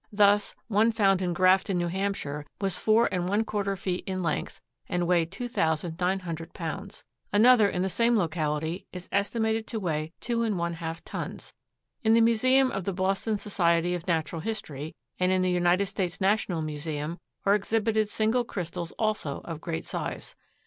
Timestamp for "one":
0.67-0.91, 3.29-3.43, 10.57-10.73